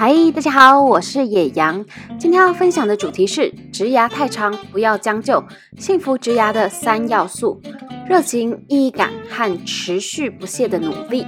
[0.00, 1.84] 嗨，大家好，我是野羊。
[2.18, 5.44] 今天要分享的主题是：植牙太长，不要将就，
[5.76, 7.60] 幸福植牙的三要素：
[8.08, 11.26] 热情、意义感和持续不懈的努力。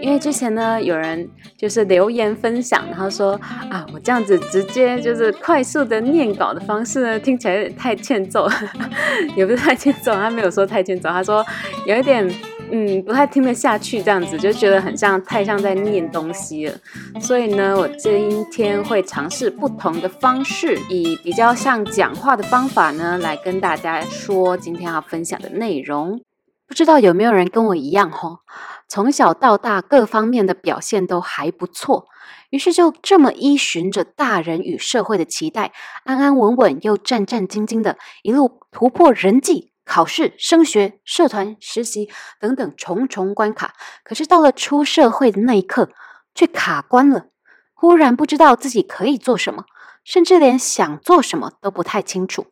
[0.00, 3.32] 因为之前呢，有人就是留言分享，然后说
[3.70, 8.48] 啊，我这样子直接就是快速的念稿的方式呢，听起来有点太欠揍，
[9.36, 11.44] 也不是太欠揍，他没有说太欠揍，他说
[11.86, 12.28] 有一点
[12.70, 16.74] 嗯不太听得下去，这样子就觉得很像太像在念东西了。
[17.20, 26.20] 所以呢，我今天会尝试不同的方式，以比较像讲话的方法呢，来跟大家说今天要分享的内容。
[26.66, 28.40] 不知道有没有人跟我一样吼？
[28.88, 32.06] 从小到大，各方面的表现都还不错，
[32.48, 35.72] 于是就这么依循着大人与社会的期待，
[36.04, 42.08] 安安稳稳又战战兢兢的，一路突破人际、考试、升学、社团、实习
[42.40, 43.74] 等等重重关卡。
[44.02, 45.90] 可是到了出社会的那一刻，
[46.34, 47.26] 却卡关了，
[47.74, 49.64] 忽然不知道自己可以做什么，
[50.02, 52.46] 甚至连想做什么都不太清楚。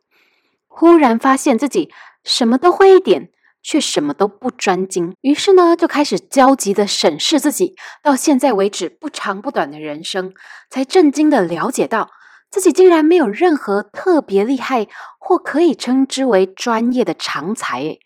[0.67, 1.91] 忽然发现自己
[2.23, 3.31] 什么都会一点。
[3.61, 10.33] 却什么都不专精，于是呢，就开始焦急地审视自己到现在为止不长不短的人生，
[10.69, 12.09] 才震惊地了解到
[12.49, 14.87] 自己竟然没有任何特别厉害
[15.19, 17.79] 或可以称之为专业的长才。
[17.81, 17.99] 诶，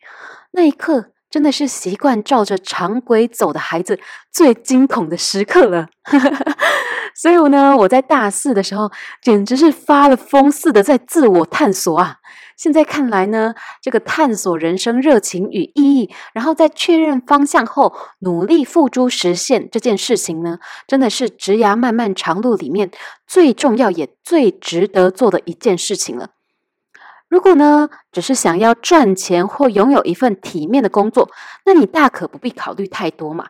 [0.51, 3.99] 那一刻真的是习惯照着常规走的孩子
[4.31, 5.87] 最惊恐的时刻了。
[7.13, 8.89] 所以呢，我在大四的时候
[9.21, 12.15] 简直是发了疯似的在自我探索啊。
[12.61, 22.91] 现在看来呢，这个探索人生热情与意义，然后在确认方向后，努力付诸实现这件事情呢，真的是职涯漫漫长路里面
[23.25, 26.29] 最重要也最值得做的一件事情了。
[27.27, 31.31] 如果呢，只是想要赚钱或拥有一份体面的工作，
[31.65, 33.47] 那你大可不必考虑太多嘛。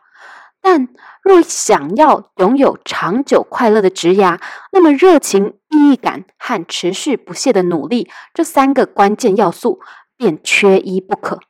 [0.62, 0.88] 但
[1.22, 4.38] 若想要拥有长久快乐的职涯，
[4.70, 9.80] 那么热情、意义感和持续不懈的努力这三个关键要素
[10.16, 11.40] 便缺一不可。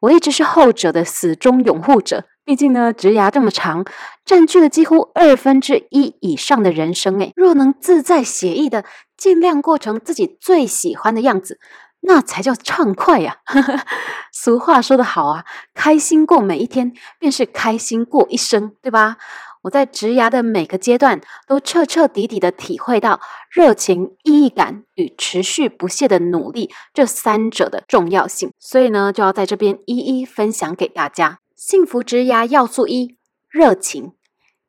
[0.00, 3.84] 我一直是后者的死忠拥护者，毕竟呢，职涯这么长，
[4.24, 7.18] 占据了几乎二分之一以上的人生。
[7.18, 8.84] 诶，若能自在写意的
[9.16, 11.58] 尽量过成自己最喜欢的样子。
[12.00, 13.38] 那才叫畅快呀！
[14.32, 15.44] 俗话说得好啊，
[15.74, 19.16] 开心过每一天，便是开心过一生，对吧？
[19.62, 23.20] 我在植牙的每个阶段，都彻彻底底的体会到
[23.50, 31.40] 热情、意义感与持续不懈的努力这三者的重要性，所以呢，就要在这边一一分享给大家。
[31.56, 33.16] 幸福植牙要素一：
[33.50, 34.12] 热情，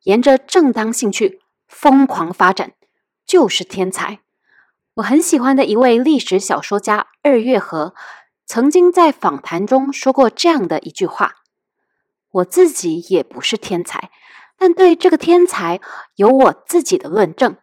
[0.02, 2.72] 沿着正当兴趣疯狂发展，
[3.24, 4.18] 就是天才。
[4.94, 7.94] 我很喜欢的一位历史小说家二月河，
[8.46, 11.34] 曾经在访谈中说过这样的一句话
[12.32, 14.10] ：“我自己也不是天才，
[14.56, 15.80] 但对这个天才
[16.16, 17.56] 有我自己的论证。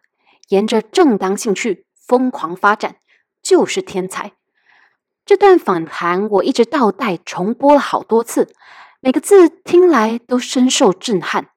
[0.50, 2.96] 沿着正当兴趣疯狂发展，
[3.42, 4.32] 就是天才。”
[5.26, 8.54] 这段访谈我一直倒带重播了好多次，
[9.00, 11.48] 每个字听来都深受震撼。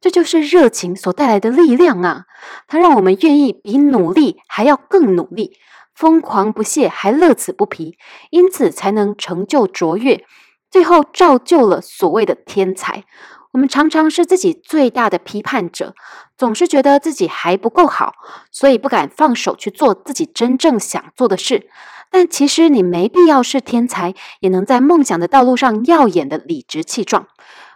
[0.00, 2.26] 这就是热情所带来的力量啊！
[2.68, 5.58] 它让我们愿意比努力还要更努力，
[6.00, 7.98] 疯狂不懈还乐此不疲，
[8.30, 10.24] 因此才能成就卓越，
[10.70, 13.04] 最后造就了所谓的天才。
[13.52, 15.94] 我们常常是自己最大的批判者，
[16.38, 18.14] 总是觉得自己还不够好，
[18.50, 21.68] 所以不敢放手去做自己真正想做的事。
[22.10, 27.26] 但其实你没必要是天才，也能在梦想的道路上耀眼的理直气壮。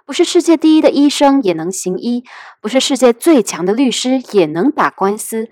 [0.06, 2.24] 不是世界第一的医生也能行医，
[2.62, 5.50] 不是世界最强的律师也能打官司。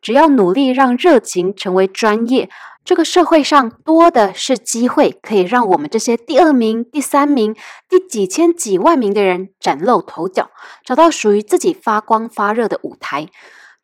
[0.00, 2.48] 只要努力让热情成为专业，
[2.84, 7.54] 这个社会上多的是机会，可以让我们这些第二名、第三名、
[7.88, 10.50] 第几千几万名的人崭露头角，
[10.84, 13.28] 找到属于自己发光发热的舞台。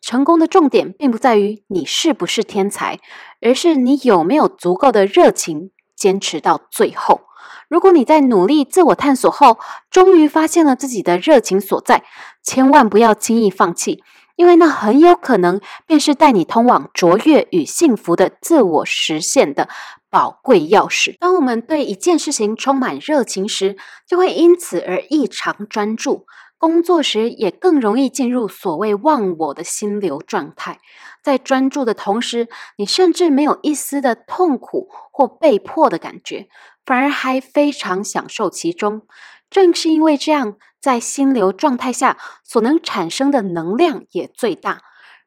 [0.00, 3.00] 成功的重点并不在于你是不是天才，
[3.40, 7.22] 而是你有没有足够的热情，坚持到最后。
[7.68, 9.58] 如果你在努力自我探索后，
[9.90, 12.04] 终于发现了自己的热情所在，
[12.42, 14.04] 千万不要轻易放弃，
[14.36, 19.68] 因为那很有可能便是带你通往卓越与幸福的自我实现的
[20.10, 21.16] 宝贵钥匙。
[21.18, 23.76] 当我们对一件事情充满热情时，
[24.06, 26.26] 就会因此而异常专注。
[26.58, 30.80] 工作时也更容易进入所谓忘我的心流状态，
[31.22, 36.48] 在专注的同时，你甚至没有一丝的痛苦或被迫的感觉，
[36.86, 39.02] 反而还非常享受其中。
[39.50, 44.82] 正是因为这样，在心流状态下所能产生的能量也最大。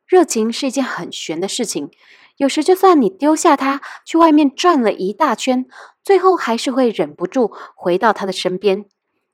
[0.06, 1.92] 热情是一件很玄的事情，
[2.38, 5.66] 有时就算你丢下它，去外面转了一大圈，
[6.04, 8.86] 最后还是会忍不住回到他的身边。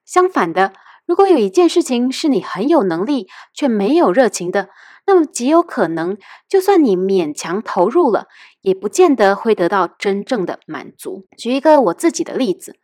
[0.05, 0.73] 相反的，
[1.05, 4.69] 如果有一件事情是你很有能力却没有热情的，
[5.07, 6.17] 那么极有可能，
[6.49, 8.27] 就算你勉强投入了，
[8.61, 11.25] 也不见得会得到真正的满足。
[11.37, 12.77] 举一个我自己的例子。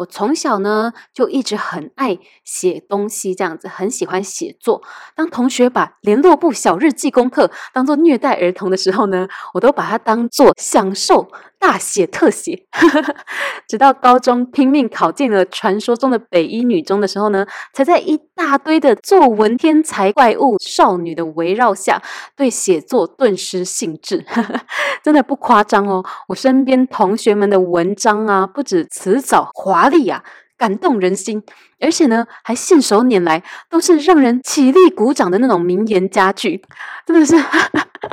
[0.00, 4.82] 我从小呢就一直很爱写东西，这样子很喜欢写作。
[5.14, 11.30] 当同学把联络簿小日记功课当做虐待儿童的时候呢，我都把它当做享受。
[11.60, 12.64] 大写特写，
[13.68, 22.02] 直到高中拼命考进了传说中的北一女中的时候呢，才在一大堆的作文天才怪物少女的围绕下，
[22.34, 24.24] 对写作顿失兴致。
[25.04, 30.24] 真的不夸张哦，我身边同学们的文章啊，不止辞藻华丽啊，
[30.56, 31.42] 感动人心，
[31.78, 36.62] 而且呢，还信手拈来，都是让人起立鼓掌的那种名言佳句，
[37.06, 37.36] 真的是，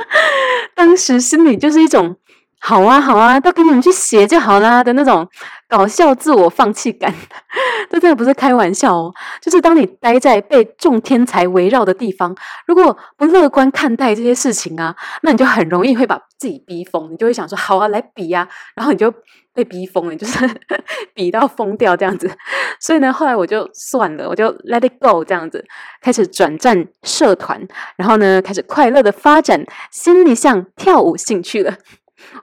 [0.76, 2.16] 当时心里就是一种。
[2.60, 5.26] 好啊，好啊，都给你们去写就好啦的那种
[5.68, 7.14] 搞笑自我放弃感，
[7.88, 9.14] 这真的不是开玩笑哦。
[9.40, 12.34] 就是当你待在被众天才围绕的地方，
[12.66, 17.12] 如果不乐观看待这些事情啊，那你就很容易会把自己逼疯。
[17.12, 19.12] 你就会想说，好啊，来比呀，然后你就
[19.54, 20.48] 被逼疯了，就是
[21.14, 22.30] 比到疯掉这样子。
[22.80, 25.64] 所以呢，后来我就算了，我就 let it go 这样子，
[26.02, 27.66] 开始转战社团，
[27.96, 31.74] 然后呢，开始快乐的发展新一项跳舞兴趣了。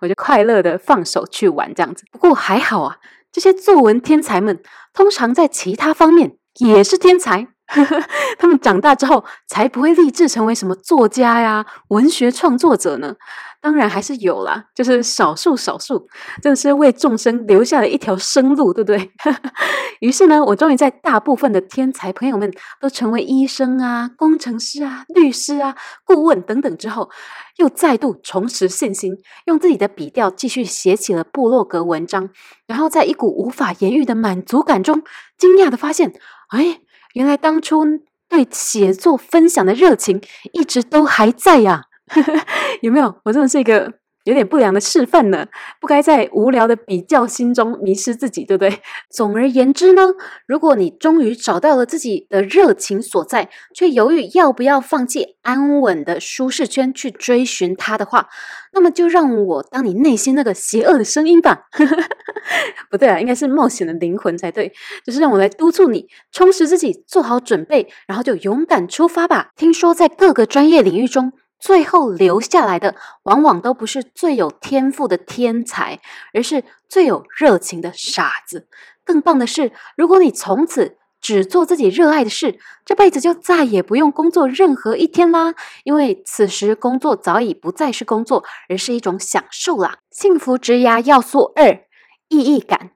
[0.02, 2.98] 我就快乐的放手去玩这样子，不过还好啊，
[3.32, 4.62] 这些作文天才们
[4.94, 7.48] 通常在其他方面也是天才，
[8.40, 13.16] 他们长大之后才不会立志成为什么作家呀、文学创作者呢。
[13.66, 16.08] 当然还是有啦，就是少数少数，
[16.40, 19.12] 真的是为众生留下了一条生路，对不对？
[20.02, 25.76] 于是呢，我终于在大部分的天才朋友们都成为医生啊、工程师啊、律师啊、
[26.06, 27.10] 顾问等等之后，
[27.58, 29.18] 又再度重拾信心，
[29.48, 32.30] 用自己的笔调继续写起了部落格文章，
[32.68, 35.02] 然后在一股无法言喻的满足感中，
[35.40, 36.14] 惊讶地发现，
[36.50, 36.82] 哎，
[37.16, 37.84] 原来当初
[38.30, 40.22] 对写作分享的热情
[40.54, 41.86] 一直都还在呀。
[42.82, 43.16] 有没有？
[43.24, 43.94] 我真的是一个
[44.26, 45.46] 有点不良的示范呢，
[45.80, 48.80] 不该在无聊的比较心中迷失自己，对不对？
[49.10, 50.02] 总而言之呢，
[50.48, 58.28] 如果你终于找到了自己的热情所在，却犹豫要不要放弃安稳的舒适圈去追寻它的话，
[58.74, 61.68] 那么就让我当你内心那个邪恶的声音吧。
[62.90, 64.72] 不对啊，应该是冒险的灵魂才对，
[65.06, 69.50] 就是让我来督促你充实自己，做好准备，然后就勇敢出发吧。
[69.56, 71.32] 听说在各个专业领域中，
[71.66, 76.00] 最后留下来的，往往都不是最有天赋的天才，
[76.32, 78.68] 而是最有热情的傻子。
[79.04, 89.98] 更棒的是，如果你从此只做自己热爱的事，这辈子就再也不用工作任何一天啦，因为此时工作早已不再是工作，而是一种享受啦。
[90.12, 91.80] 幸福职涯要素二：
[92.28, 92.92] 意义感。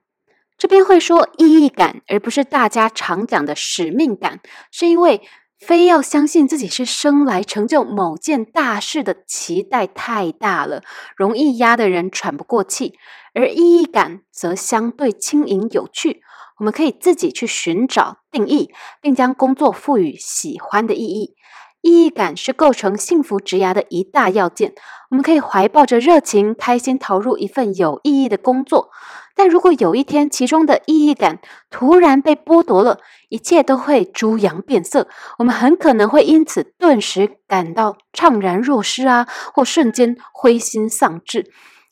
[0.56, 4.38] 这边会说意义感，而不是大家常讲的使命感，
[4.70, 5.22] 是因为。
[5.60, 10.82] 非要相信自己是生来成就某件大事的期待太大了，
[11.14, 12.94] 容易压得人喘不过气；
[13.34, 16.22] 而意义感则相对轻盈有趣，
[16.58, 18.70] 我们可以自己去寻找定义，
[19.02, 21.34] 并将工作赋予喜欢的意义。
[21.82, 24.74] 意义感是构成幸福职涯的一大要件，
[25.10, 28.90] 我们可以怀抱着热情，开心投入一份有意义的工作。
[29.34, 31.40] 但如果有一天其中的意义感
[31.70, 32.98] 突然被剥夺了，
[33.28, 41.50] 一切都会猪羊变色，我们很可能会因此顿时感到怅然若失啊，或瞬间灰心丧志。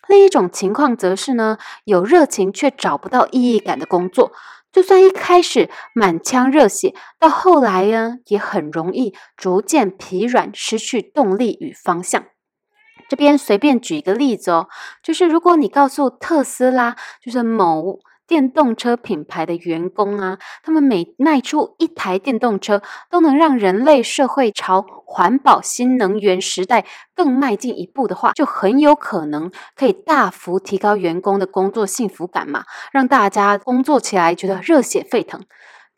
[0.08, 4.32] 另一种情况则是呢，有热情却找不到意义感的工作，
[4.72, 12.24] 就算一开始满腔热血，到后来呢，也很容易逐渐疲软，失去动力与方向。
[13.08, 14.68] 这边随便举一个例子哦，
[15.02, 26.84] 就是如果你告诉特斯拉，就是某电动车品牌的员工啊，他们每卖出一台电动车，都能让人类社会朝环保新能源时代
[27.14, 35.40] 更迈进一步的话，就很有可能可以大幅提高员工的工作幸福感嘛，让大家工作起来觉得热血沸腾。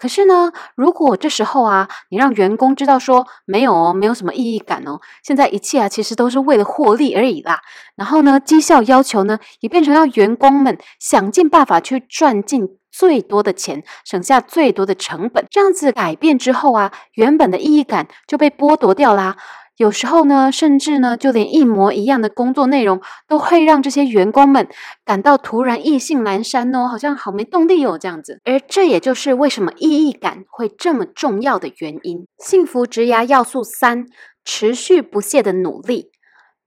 [0.01, 7.61] 可是呢，如果这时候啊，你让员工知道说没有哦，没有什么意义感哦，现在一切啊，其实都是为了获利而已啦。
[7.97, 15.47] 然后呢，绩效要求呢，也变成要员工们想尽办法去赚进最多的钱，省下最多的成本。
[15.51, 19.37] 这样子改变之后啊，原本的意义感就被剥夺掉啦。
[19.81, 24.69] 有时候呢，甚至呢，就连一模一样的工作内容，都会让这些员工们
[25.07, 28.43] 感到突然意兴阑珊哦，好像好没动力哦，这样子。
[28.45, 32.27] 而这也就是为什么意义感会这么重要的原因。
[32.37, 34.05] 幸福职涯要素三：
[34.45, 36.11] 持续不懈的努力。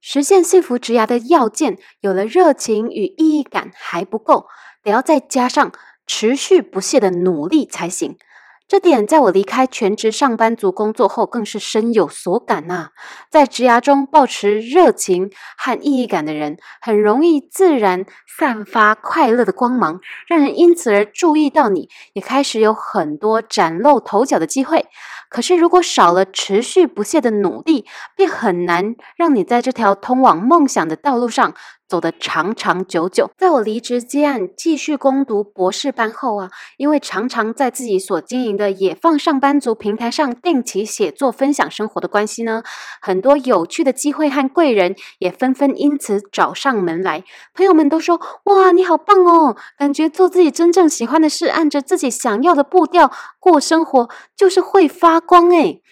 [0.02, 4.48] 实现幸福职涯的要件，有了热情与意义感还不够，
[4.82, 5.72] 得要再加上
[6.08, 8.18] 持续不懈的努力才行。
[8.66, 12.90] 这点在我离开全职上班族工作后，更是深有所感呐。
[13.30, 24.88] 在职涯中保持热情和意义感的人，很容易自然散发快乐的光芒，让人因此而注意到你，也开始有很多崭露头角的机会。
[25.30, 31.54] 可是，如果少了持续不懈的努力，便很难让你在这条通往梦想的道路上
[31.94, 33.30] 走得长长久久。
[33.38, 42.64] 在我离职接案继续攻读博士班后啊，因为常常在自己所经营的野放上班族平台上定期写作分享生活的关系呢，
[43.00, 47.24] 很多有趣的机会和贵人也纷纷因此找上门来。
[47.54, 49.56] 朋友们都说：“哇，你好棒哦！
[49.78, 55.84] 感觉做自己真正喜欢的事，按着自己想要的步调过生活，就是会发光诶。”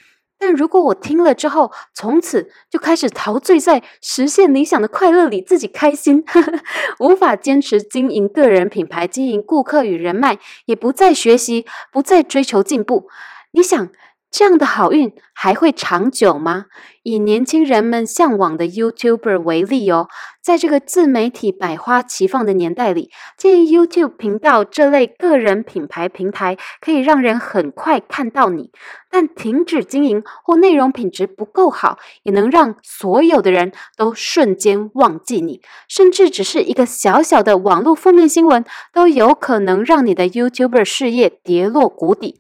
[0.44, 6.60] 但如果我听了之后，从此就开始陶醉在实现理想的快乐里，自己开心，呵呵，
[6.98, 13.08] 无法坚持经营个人品牌、经营顾客与人脉，也不再学习，不再追求进步，
[13.52, 13.90] 你想，
[14.32, 16.68] 这样的好运还会长久吗？
[17.04, 20.08] 以年轻人们向往的 YouTuber 为例哦，
[20.42, 28.72] 在这个自媒体百花齐放的年代里，经营 YouTube 频道这类个人品牌平台可以让人很快看到你，
[29.10, 42.40] 但停止经营或内容品质不够好，也能让所有的人都瞬间忘记你，甚至只是一个小小的网络负面新闻，都有可能让你的 YouTuber 事业跌落谷底。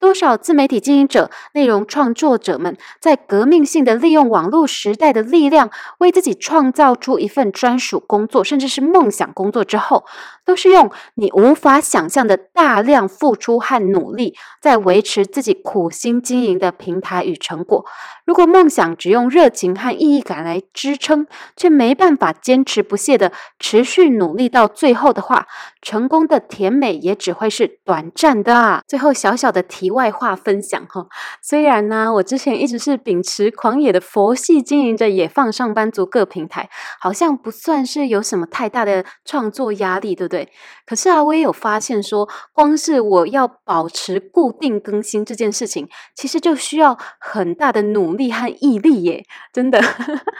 [0.00, 10.06] 多少自媒体经营者、内容创作者们，在革命性的利用网络时代的力量，为自己创造出一份专属工作，甚至是梦想工作之后，
[10.46, 17.84] 都是用你无法想象的大量付出和努力，在维持自己苦心经营的平台与成果。
[18.24, 25.46] 如果梦想只用热情和意义感来支撑，却没办法坚持不懈的持续努力到最后的话，
[25.82, 28.82] 成功的甜美也只会是短暂的啊。
[28.86, 31.06] 最后小小的题外话分享哈，
[31.42, 36.68] 虽然呢，我之前一直是秉持狂野的佛系经营着野放上班族各平台，
[37.00, 40.48] 好像不算是有什么太大的创作压力，对不对？
[40.86, 49.80] 可是啊，我也有发现说，光是我要保持固定更新这件事情，其实就需要很大的努力力和毅力耶，真的。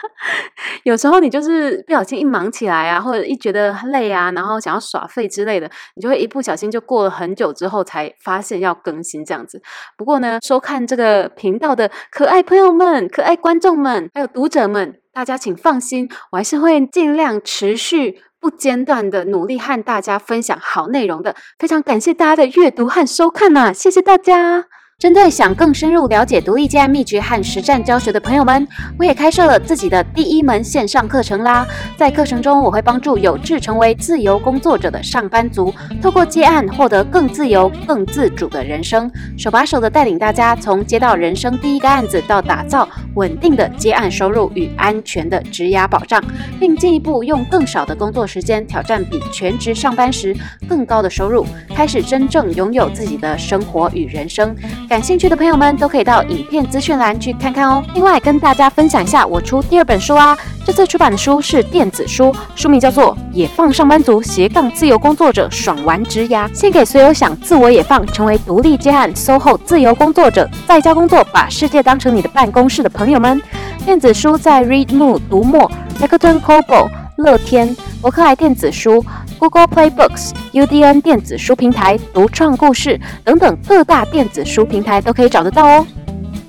[0.83, 9.61] 有时候你就是不小心一忙起来啊，或者一觉得累啊，然后想要耍废之类的，你就会一不小心就过了很久之后才发现要更新这样子。
[9.97, 21.35] 不过呢，收看这个频道的可爱朋友们、可爱观众们，还有读者们，大家请放心，我还是会尽量持续不间断的努力和大家分享好内容的。
[21.59, 24.80] 非常感谢大家的阅读和收看呐、谢谢大家。
[25.01, 28.67] 针对想更深入了解独立接案秘诀和实战教学的朋友们，
[28.99, 31.67] 我也开设了自己的第一门线上课程啦。
[31.97, 46.23] 在课程中，我会帮助有志成为自由工作者的上班族，透过接案获得更自由、更自主的人生，手把手的带领大家从接到人生第一个案子，到打造稳定的接案收入与安全的职涯保障，
[46.59, 50.37] 并进一步用更少的工作时间挑战比全职上班时
[50.69, 51.43] 更高的收入，
[51.73, 54.55] 开始真正拥有自己的生活与人生。
[54.91, 57.81] 感兴趣的朋友们都可以到影片资讯栏去看看哦。
[57.93, 60.37] 另外，跟大家分享一下，我出第二本书啊。
[60.65, 73.41] 这次出版的书是电子书，书名叫做《野放上班族斜杠自由工作者爽玩职涯》，献给所有想自我野放，成为独立接案 SOHO 自由工作者，在家工作，把世界当成你的办公室的朋友们。
[73.85, 75.71] 电子书在 Readmoo、读墨、
[76.01, 76.89] Rakuten Kobo、
[77.21, 79.03] 乐天、博客来电子书。
[79.39, 85.87] Google Play Books、UDN 电子书平台、独创故事等等各大电子书平台都可以找得到哦。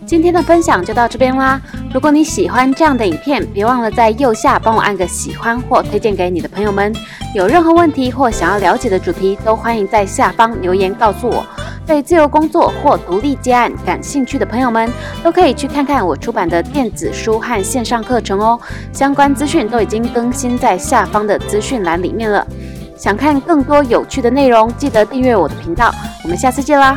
[0.05, 1.59] 今天的分享就到这边啦。
[1.95, 6.95] 如果你喜欢这样的影片，别忘了在右下帮我按个喜欢或推荐给你的朋友们。
[7.35, 11.47] 有任何问题或想要了解的主题，都欢迎在下方留言告诉我。
[11.87, 14.91] 对自由工作或独立接案感兴趣的朋友们，
[15.23, 18.59] 都可以去看看我出版的电子书和线上课程哦。
[18.93, 22.47] 相关资讯都已经更新在下方的资讯栏里面了。
[22.97, 25.93] 想看更多有趣的内容，记得订阅我的频道。
[26.23, 26.97] 我们下次见啦！